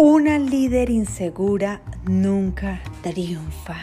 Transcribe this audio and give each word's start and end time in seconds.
Una 0.00 0.38
líder 0.38 0.90
insegura 0.90 1.82
nunca 2.08 2.80
triunfa. 3.02 3.74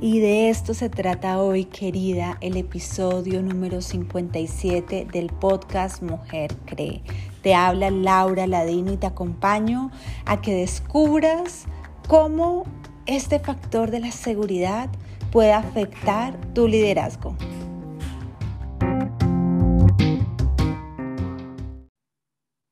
Y 0.00 0.18
de 0.18 0.50
esto 0.50 0.74
se 0.74 0.88
trata 0.88 1.40
hoy, 1.40 1.66
querida, 1.66 2.36
el 2.40 2.56
episodio 2.56 3.40
número 3.44 3.80
57 3.80 5.06
del 5.12 5.28
podcast 5.28 6.02
Mujer 6.02 6.52
Cree. 6.64 7.04
Te 7.44 7.54
habla 7.54 7.92
Laura 7.92 8.48
Ladino 8.48 8.92
y 8.92 8.96
te 8.96 9.06
acompaño 9.06 9.92
a 10.24 10.40
que 10.40 10.52
descubras 10.52 11.66
cómo 12.08 12.64
este 13.06 13.38
factor 13.38 13.92
de 13.92 14.00
la 14.00 14.10
seguridad 14.10 14.90
puede 15.30 15.52
afectar 15.52 16.36
tu 16.54 16.66
liderazgo. 16.66 17.36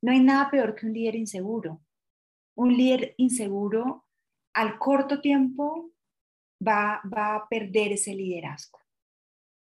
No 0.03 0.11
hay 0.11 0.19
nada 0.25 0.51
peor 0.51 0.75
que 0.75 0.87
un 0.87 0.93
líder 0.93 1.15
inseguro 1.15 1.84
un 2.55 2.77
líder 2.77 3.15
inseguro 3.19 4.05
al 4.53 4.79
corto 4.79 5.21
tiempo 5.21 5.91
va, 6.67 7.01
va 7.13 7.37
a 7.37 7.49
perder 7.49 7.93
ese 7.93 8.15
liderazgo. 8.15 8.79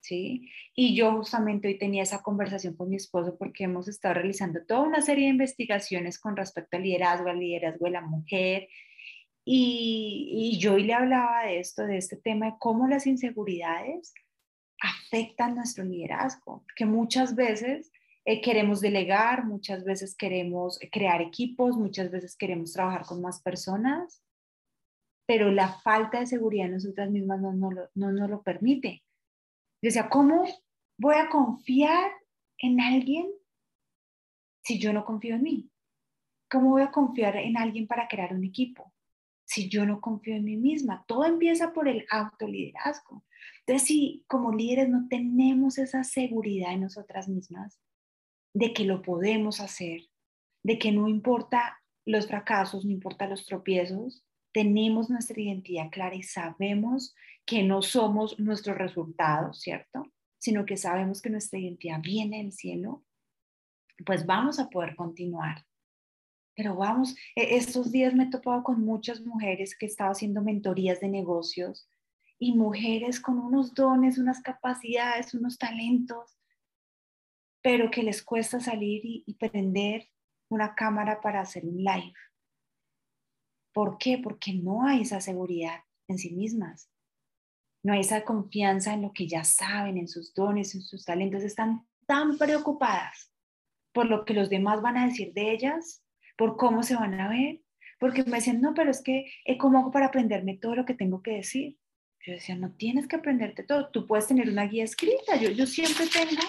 ¿Sí? 0.01 0.51
Y 0.75 0.97
yo 0.97 1.13
justamente 1.13 1.69
hoy 1.69 1.79
tenía 1.79 2.03
esa 2.03 2.23
conversación 2.23 2.75
con 2.75 2.89
mi 2.89 2.97
esposo 2.97 3.37
porque 3.39 3.65
hemos 3.65 3.87
estado 3.87 4.15
realizando 4.15 4.65
toda 4.67 4.81
una 4.81 5.01
serie 5.01 5.27
de 5.27 5.31
investigaciones 5.31 6.19
con 6.19 6.37
respecto 6.37 6.77
al 6.77 6.83
liderazgo, 6.83 7.29
al 7.29 7.39
liderazgo 7.39 7.85
de 7.85 7.93
la 7.93 8.01
mujer. 8.01 8.69
Y, 9.45 10.59
yo 10.61 10.75
hoy 10.75 10.85
le 10.85 10.95
hablaba 10.95 11.45
de 11.45 11.61
esto, 11.61 11.87
de 11.87 11.99
este 11.99 12.17
tema, 12.17 12.47
de 12.47 12.55
cómo 12.59 12.89
las 12.89 13.07
inseguridades 13.07 14.13
afectan 14.81 15.55
nuestro 15.55 15.85
liderazgo, 15.85 16.65
que 16.77 16.85
muchas 16.85 17.35
veces 17.35 17.93
eh, 18.25 18.41
queremos 18.41 18.81
delegar, 18.81 19.45
muchas 19.45 19.85
veces 19.85 20.15
queremos 20.17 20.79
crear 20.93 21.21
equipos, 21.21 21.77
muchas 21.77 22.11
veces 22.11 22.37
queremos 22.37 22.73
trabajar 22.73 23.05
con 23.05 23.21
más 23.21 23.43
personas, 23.43 24.23
pero 25.27 25.51
la 25.51 25.69
falta 25.69 26.21
de 26.21 26.27
seguridad 26.27 26.67
en 26.67 26.75
nosotras 26.75 27.11
mismas 27.11 27.41
no, 27.41 27.53
no, 27.53 27.71
no 27.95 28.13
nos 28.13 28.31
lo 28.31 28.43
permite. 28.43 29.03
Yo 29.83 29.89
decía, 29.89 30.09
¿cómo 30.09 30.45
voy 30.99 31.17
a 31.17 31.29
confiar 31.29 32.13
en 32.59 32.81
alguien 32.81 33.29
si 34.63 34.79
yo 34.79 34.93
no 34.93 35.05
confío 35.05 35.35
en 35.35 35.43
mí? 35.43 35.71
¿Cómo 36.49 36.71
voy 36.71 36.83
a 36.83 36.93
confiar 36.93 37.37
en 37.37 37.57
alguien 37.57 37.87
para 37.87 38.07
crear 38.07 38.33
un 38.35 38.45
equipo 38.45 38.93
si 39.45 39.69
yo 39.69 39.85
no 39.85 40.01
confío 40.01 40.37
en 40.37 40.45
mí 40.45 40.57
misma? 40.57 41.05
Todo 41.09 41.25
empieza 41.25 41.73
por 41.73 41.89
el 41.89 42.07
autoliderazgo. 42.09 43.25
Entonces, 43.61 43.89
si 43.89 44.25
como 44.29 44.53
líderes 44.53 44.89
no 44.89 45.09
tenemos 45.09 45.79
esa 45.79 46.05
seguridad 46.05 46.73
en 46.73 46.83
nosotras 46.83 47.29
mismas, 47.29 47.81
de 48.55 48.73
que 48.73 48.85
lo 48.85 49.03
podemos 49.03 49.61
hacer, 49.61 50.03
de 50.63 50.79
que 50.79 50.93
no 50.93 51.09
importa 51.09 51.83
los 52.05 52.27
fracasos, 52.27 52.85
no 52.85 52.91
importa 52.91 53.27
los 53.27 53.47
tropiezos, 53.47 54.25
tenemos 54.53 55.09
nuestra 55.09 55.41
identidad 55.41 55.91
clara 55.91 56.15
y 56.15 56.23
sabemos 56.23 57.15
que 57.47 57.63
no 57.63 57.83
somos 57.83 58.39
nuestros 58.39 58.77
resultados, 58.77 59.61
¿cierto? 59.61 60.05
Sino 60.39 60.67
que 60.67 60.77
sabemos 60.77 61.23
que 61.23 61.31
nuestra 61.31 61.59
identidad 61.59 62.01
viene 62.03 62.39
del 62.39 62.53
cielo, 62.53 63.05
pues 64.05 64.27
vamos 64.27 64.59
a 64.59 64.69
poder 64.69 64.95
continuar. 64.95 65.65
Pero 66.55 66.77
vamos, 66.77 67.17
e-, 67.35 67.57
estos 67.57 67.91
días 67.91 68.15
me 68.15 68.25
he 68.25 68.31
topado 68.31 68.63
con 68.63 68.85
muchas 68.85 69.23
mujeres 69.23 69.77
que 69.77 69.87
estado 69.87 70.13
haciendo 70.13 70.43
mentorías 70.43 71.01
de 71.01 71.09
negocios 71.09 71.89
y 72.39 72.55
mujeres 72.55 73.21
con 73.21 73.39
unos 73.39 73.73
dones, 73.73 74.19
unas 74.19 74.43
capacidades, 74.43 75.33
unos 75.33 75.57
talentos 75.57 76.37
pero 77.63 77.91
que 77.91 78.03
les 78.03 78.23
cuesta 78.23 78.61
salir 78.61 79.01
y, 79.05 79.35
prender 79.35 80.09
una 80.51 80.75
cámara 80.75 81.21
para 81.21 81.41
hacer 81.41 81.65
un 81.65 81.79
live. 81.79 82.13
¿Por 83.73 83.97
qué? 83.97 84.19
Porque 84.19 84.53
no 84.53 84.87
hay 84.87 85.03
esa 85.03 85.21
seguridad 85.21 85.81
en 86.09 86.19
sí 86.19 86.33
mismas. 86.33 86.91
No 87.83 87.95
hay 87.95 88.01
esa 88.01 88.25
confianza 88.25 88.93
en 88.93 89.03
lo 89.03 89.13
que 89.13 89.27
ya 89.27 89.45
saben, 89.45 89.97
en 89.97 90.09
sus 90.09 90.35
dones, 90.35 90.75
en 90.75 90.83
sus 90.83 91.05
talentos. 91.05 91.43
Están 91.43 91.87
tan 92.07 92.37
preocupadas 92.37 93.33
por 93.93 94.07
lo 94.07 94.25
que 94.25 94.35
los 94.35 94.51
demás 94.51 94.83
van 94.83 94.99
a 94.99 95.07
decir 95.07 95.33
de 95.33 95.53
ellas, 95.53 96.05
por 96.37 96.57
cómo 96.57 96.83
se 96.83 96.97
van 96.97 97.19
a 97.21 97.29
ver, 97.29 97.63
porque 97.99 98.25
me 98.25 98.39
decían, 98.39 98.61
no, 98.61 98.75
pero 98.75 98.91
es 98.91 99.03
que, 99.03 99.27
eh, 99.45 99.57
¿cómo 99.57 99.79
hago 99.79 99.91
para 99.91 100.07
aprenderme 100.07 100.59
todo 100.59 100.75
lo 100.75 100.85
que 100.85 100.95
tengo 100.95 101.23
que 101.23 101.37
decir? 101.37 101.79
Yo 102.25 102.33
decía, 102.33 102.57
no 102.57 102.73
tienes 102.75 103.07
que 103.07 103.17
aprenderte 103.17 103.63
todo, 103.63 103.91
tú 103.91 104.07
puedes 104.07 104.27
tener 104.27 104.49
una 104.49 104.67
guía 104.67 104.85
escrita. 104.85 105.37
Yo, 105.37 105.51
yo 105.51 105.67
siempre 105.67 106.07
tengo 106.07 106.43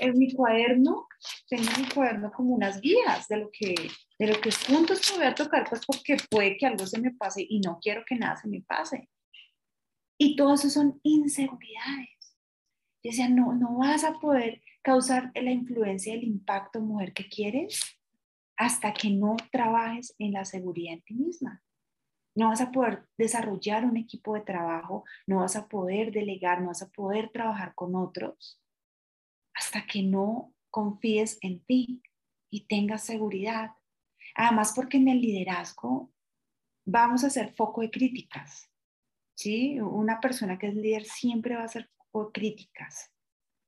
en 0.00 0.18
mi 0.18 0.32
cuaderno, 0.32 1.06
tengo 1.48 1.70
mi 1.78 1.88
cuaderno 1.88 2.32
como 2.32 2.54
unas 2.54 2.80
guías 2.80 3.28
de 3.28 3.36
lo 3.36 3.50
que, 3.52 3.74
de 4.18 4.26
lo 4.26 4.40
que 4.40 4.50
puntos 4.66 5.00
que 5.00 5.16
voy 5.16 5.26
a 5.26 5.34
tocar, 5.34 5.68
pues 5.68 5.82
porque 5.86 6.16
puede 6.30 6.56
que 6.56 6.66
algo 6.66 6.86
se 6.86 7.00
me 7.00 7.12
pase 7.12 7.46
y 7.48 7.60
no 7.60 7.78
quiero 7.80 8.02
que 8.06 8.16
nada 8.16 8.36
se 8.36 8.48
me 8.48 8.62
pase. 8.62 9.08
Y 10.18 10.36
todo 10.36 10.54
eso 10.54 10.68
son 10.70 10.98
inseguridades. 11.02 12.36
Yo 13.02 13.10
decía, 13.10 13.28
no, 13.28 13.54
no 13.54 13.78
vas 13.78 14.04
a 14.04 14.14
poder 14.14 14.62
causar 14.82 15.30
la 15.34 15.50
influencia, 15.50 16.14
el 16.14 16.24
impacto, 16.24 16.80
mujer, 16.80 17.12
que 17.12 17.28
quieres 17.28 17.80
hasta 18.56 18.92
que 18.92 19.10
no 19.10 19.36
trabajes 19.50 20.14
en 20.18 20.32
la 20.32 20.44
seguridad 20.44 20.94
en 20.94 21.02
ti 21.02 21.14
misma. 21.14 21.62
No 22.34 22.48
vas 22.48 22.60
a 22.60 22.70
poder 22.70 23.06
desarrollar 23.16 23.84
un 23.84 23.96
equipo 23.96 24.34
de 24.34 24.42
trabajo, 24.42 25.04
no 25.26 25.38
vas 25.38 25.56
a 25.56 25.68
poder 25.68 26.12
delegar, 26.12 26.60
no 26.60 26.68
vas 26.68 26.82
a 26.82 26.90
poder 26.90 27.30
trabajar 27.30 27.74
con 27.74 27.94
otros 27.96 28.60
hasta 29.60 29.84
que 29.84 30.02
no 30.02 30.54
confíes 30.70 31.36
en 31.42 31.62
ti 31.66 32.02
y 32.50 32.66
tengas 32.66 33.04
seguridad. 33.04 33.72
Además, 34.34 34.72
porque 34.74 34.96
en 34.96 35.08
el 35.08 35.20
liderazgo 35.20 36.10
vamos 36.86 37.24
a 37.24 37.30
ser 37.30 37.52
foco 37.52 37.82
de 37.82 37.90
críticas. 37.90 38.70
¿sí? 39.34 39.78
Una 39.78 40.18
persona 40.18 40.58
que 40.58 40.68
es 40.68 40.74
líder 40.74 41.04
siempre 41.04 41.56
va 41.56 41.64
a 41.64 41.68
ser 41.68 41.90
foco 41.94 42.26
de 42.26 42.32
críticas. 42.32 43.12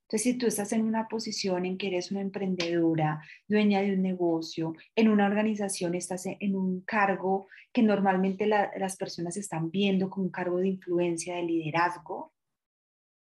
Entonces, 0.04 0.22
si 0.22 0.38
tú 0.38 0.46
estás 0.46 0.72
en 0.72 0.82
una 0.82 1.08
posición 1.08 1.66
en 1.66 1.76
que 1.76 1.88
eres 1.88 2.10
una 2.10 2.22
emprendedora, 2.22 3.20
dueña 3.46 3.82
de 3.82 3.92
un 3.92 4.02
negocio, 4.02 4.74
en 4.96 5.08
una 5.10 5.26
organización, 5.26 5.94
estás 5.94 6.24
en 6.24 6.56
un 6.56 6.80
cargo 6.82 7.48
que 7.70 7.82
normalmente 7.82 8.46
las 8.46 8.96
personas 8.96 9.36
están 9.36 9.70
viendo 9.70 10.08
como 10.08 10.24
un 10.24 10.32
cargo 10.32 10.58
de 10.58 10.68
influencia, 10.68 11.36
de 11.36 11.42
liderazgo, 11.42 12.32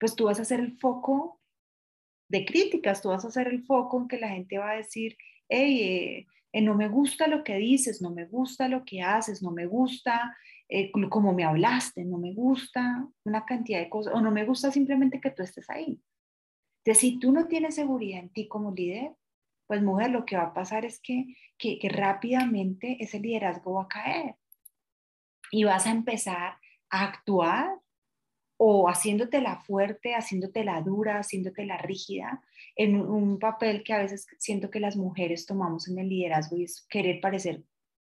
pues 0.01 0.17
tú 0.17 0.25
vas 0.25 0.41
a 0.41 0.45
ser 0.45 0.59
el 0.59 0.77
foco 0.79 1.41
de 2.29 2.45
críticas, 2.45 3.03
tú 3.03 3.09
vas 3.09 3.25
a 3.25 3.29
hacer 3.29 3.49
el 3.49 3.65
foco 3.65 4.01
en 4.01 4.09
que 4.09 4.19
la 4.19 4.29
gente 4.29 4.59
va 4.59 4.71
a 4.73 4.77
decir, 4.77 5.17
hey, 5.49 5.83
eh, 5.83 6.27
eh, 6.53 6.63
no 6.63 6.75
me 6.75 6.89
gusta 6.89 7.27
lo 7.27 7.45
que 7.45 7.57
dices, 7.57 8.03
no 8.03 8.11
me 8.11 8.27
gusta 8.27 8.69
lo 8.69 8.85
que 8.85 9.03
haces, 9.03 9.43
no 9.43 9.51
me 9.51 9.67
gusta 9.67 10.37
eh, 10.69 10.91
como 11.11 11.33
me 11.33 11.45
hablaste, 11.45 12.05
no 12.05 12.19
me 12.19 12.33
gusta 12.33 13.07
una 13.25 13.45
cantidad 13.45 13.79
de 13.79 13.89
cosas, 13.89 14.15
o 14.15 14.21
no 14.21 14.31
me 14.31 14.45
gusta 14.45 14.73
simplemente 14.73 15.21
que 15.21 15.31
tú 15.31 15.43
estés 15.43 15.69
ahí. 15.71 16.01
Entonces, 16.85 17.01
si 17.01 17.19
tú 17.19 17.33
no 17.33 17.47
tienes 17.47 17.75
seguridad 17.77 18.21
en 18.21 18.31
ti 18.31 18.49
como 18.49 18.73
líder, 18.73 19.13
pues 19.67 19.83
mujer, 19.83 20.11
lo 20.11 20.25
que 20.25 20.37
va 20.37 20.45
a 20.45 20.55
pasar 20.55 20.85
es 20.85 21.01
que, 21.01 21.37
que, 21.59 21.79
que 21.79 21.89
rápidamente 21.89 22.97
ese 23.01 23.19
liderazgo 23.21 23.75
va 23.75 23.85
a 23.85 23.89
caer 23.89 24.37
y 25.51 25.65
vas 25.65 25.87
a 25.87 25.91
empezar 25.91 26.59
a 26.91 27.05
actuar 27.05 27.79
o 28.59 28.89
haciéndotela 28.89 29.61
fuerte, 29.61 30.15
haciéndotela 30.15 30.81
dura, 30.81 31.19
haciéndotela 31.19 31.77
rígida, 31.79 32.43
en 32.75 32.97
un 33.01 33.39
papel 33.39 33.83
que 33.83 33.93
a 33.93 33.99
veces 33.99 34.27
siento 34.39 34.71
que 34.71 34.81
las 34.81 34.97
mujeres 34.97 35.47
tomamos 35.47 35.89
en 35.89 35.99
el 35.99 36.09
liderazgo 36.09 36.57
y 36.57 36.65
es 36.65 36.87
querer 36.89 37.21
parecer 37.21 37.63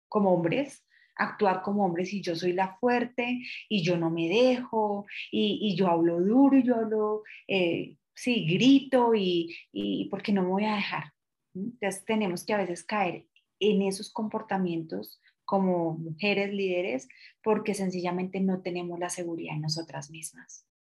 como 0.07 0.33
hombres, 0.33 0.85
actuar 1.15 1.61
como 1.61 1.85
hombres 1.85 2.13
y 2.13 2.21
yo 2.21 2.35
soy 2.35 2.53
la 2.53 2.77
fuerte 2.77 3.39
y 3.67 3.83
yo 3.83 3.97
no 3.97 4.09
me 4.09 4.29
dejo 4.29 5.05
y, 5.31 5.75
yo 5.75 5.87
hablo 5.87 6.21
duro 6.21 6.57
y 6.57 6.63
yo 6.63 6.75
hablo, 6.75 7.23
eh, 7.47 7.95
sí, 8.13 8.45
grito 8.45 9.15
y, 9.15 9.55
y 9.71 10.07
porque 10.09 10.31
no 10.31 10.43
me 10.43 10.49
voy 10.49 10.65
a 10.65 10.75
dejar. 10.75 11.13
Entonces 11.53 12.05
tenemos 12.05 12.45
que 12.45 12.53
a 12.53 12.57
veces 12.57 12.83
caer 12.83 13.25
en 13.59 13.81
esos 13.81 14.11
comportamientos 14.11 15.19
como 15.47 15.97
mujeres 15.97 16.53
líderes 16.53 17.07
porque 17.41 17.73
sencillamente 17.73 18.41
no 18.41 18.61
tenemos 18.61 18.99
la 18.99 19.09
seguridad 19.09 19.55
en 19.55 19.61
nosotras 19.61 20.11
mismas. 20.11 20.66